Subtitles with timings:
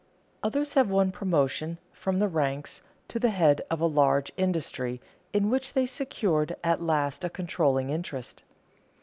[0.41, 4.99] Others have won promotion from the ranks to the head of a large industry
[5.31, 8.41] in which they secured at last a controlling interest.